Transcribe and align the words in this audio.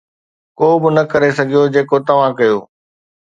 ڪو 0.57 0.67
به 0.81 0.89
نه 0.95 1.03
ڪري 1.11 1.29
سگهيو 1.37 1.63
جيڪو 1.73 1.97
توهان 2.07 2.31
ڪيو 2.39 2.57